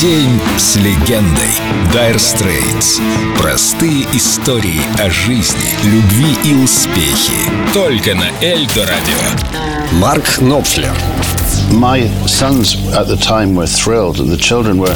[0.00, 1.60] День с легендой.
[1.92, 3.02] Dire Straits.
[3.36, 7.34] Простые истории о жизни, любви и успехе.
[7.74, 9.98] Только на Эльдо Радио.
[9.98, 10.96] Марк Нопфлер.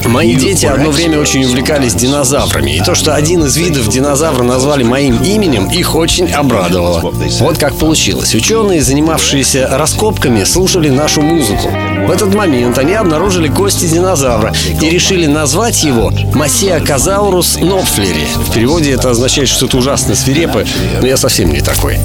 [0.04, 4.82] Мои дети одно время очень увлекались динозаврами, и то, что один из видов динозавра назвали
[4.82, 7.00] моим именем, их очень обрадовало.
[7.40, 8.34] Вот как получилось.
[8.34, 11.70] Ученые, занимавшиеся раскопками, слушали нашу музыку.
[12.06, 18.26] В этот момент они обнаружили кости динозавра и решили назвать его Массиакозаурус нопфлери.
[18.48, 20.66] В переводе это означает что-то ужасно свирепое,
[21.00, 21.98] но я совсем не такой.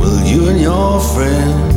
[0.00, 1.73] Will you and your friend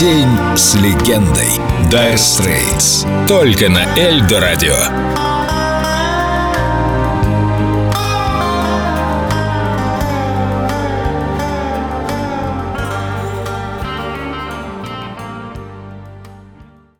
[0.00, 1.60] День с легендой.
[1.90, 3.06] Dire Straits.
[3.28, 5.39] Только на Эльдо Радио.